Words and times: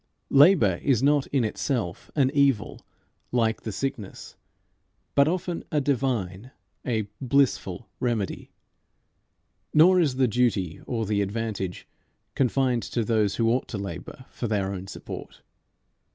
Labour 0.33 0.79
is 0.81 1.03
not 1.03 1.27
in 1.27 1.43
itself 1.43 2.09
an 2.15 2.31
evil 2.33 2.83
like 3.31 3.61
the 3.61 3.71
sickness, 3.71 4.35
but 5.13 5.27
often 5.27 5.63
a 5.71 5.79
divine, 5.79 6.49
a 6.83 7.07
blissful 7.21 7.87
remedy. 7.99 8.49
Nor 9.75 9.99
is 9.99 10.15
the 10.15 10.27
duty 10.27 10.81
or 10.87 11.05
the 11.05 11.21
advantage 11.21 11.87
confined 12.33 12.81
to 12.81 13.05
those 13.05 13.35
who 13.35 13.51
ought 13.51 13.67
to 13.67 13.77
labour 13.77 14.25
for 14.31 14.47
their 14.47 14.73
own 14.73 14.87
support. 14.87 15.43